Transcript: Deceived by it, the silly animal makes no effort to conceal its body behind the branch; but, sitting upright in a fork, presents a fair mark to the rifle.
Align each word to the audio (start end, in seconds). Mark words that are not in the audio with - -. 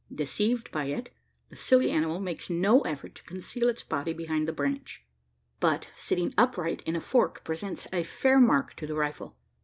Deceived 0.11 0.71
by 0.71 0.85
it, 0.85 1.11
the 1.49 1.55
silly 1.55 1.91
animal 1.91 2.19
makes 2.19 2.49
no 2.49 2.81
effort 2.81 3.13
to 3.13 3.23
conceal 3.23 3.69
its 3.69 3.83
body 3.83 4.13
behind 4.13 4.47
the 4.47 4.51
branch; 4.51 5.05
but, 5.59 5.91
sitting 5.95 6.33
upright 6.39 6.81
in 6.87 6.95
a 6.95 6.99
fork, 7.01 7.43
presents 7.43 7.85
a 7.93 8.01
fair 8.01 8.39
mark 8.39 8.73
to 8.73 8.87
the 8.87 8.95
rifle. 8.95 9.37